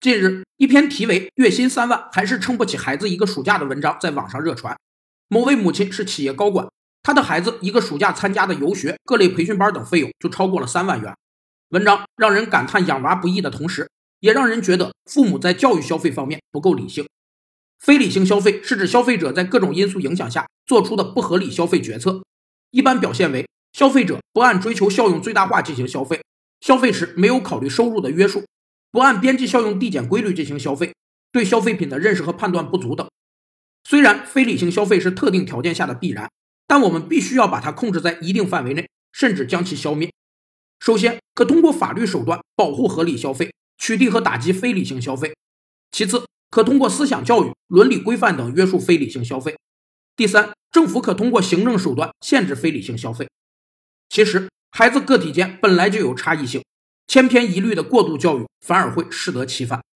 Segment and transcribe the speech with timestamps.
[0.00, 4.78] 近日，一篇题为“月薪三万还是撑不起孩子一个暑假”的文章在网上热传。
[5.26, 6.68] 某位母亲是企业高管，
[7.02, 11.12] 她的孩子一个暑假参加的游学、各类培训班等费用就超过了三万元。
[11.70, 13.90] 文章让人感叹养娃不易的同时，
[14.20, 17.04] 也让人觉得父母在教育消费方面不够理性。
[17.80, 22.22] 非理性消费是指消费者在各种因素影响下做出的不合理消费决策，
[22.70, 26.22] 一般表现为消费者不按追求效用最大化进行消费，
[26.60, 28.44] 消费时没有考虑收入的约束。
[28.90, 30.94] 不按边际效用递减规律进行消费，
[31.30, 33.08] 对消费品的认识和判断不足等。
[33.84, 36.30] 虽然非理性消费是特定条件下的必然，
[36.66, 40.10] 但我们必须要把它控制在一定范围内，甚至将其消灭。
[40.80, 45.30] 首先，可通过法律手段保护合理消费，取缔和打击非理性消费；
[45.90, 49.54] 其次，可通过思想教育、伦理规范等约束非理性消费；
[50.16, 53.28] 第三，政府可通过行政手段限制非理性消费。
[54.08, 56.62] 其实，孩子个体间本来就有差异性。
[57.08, 59.88] 千篇一律的过度教育反而会适得其反。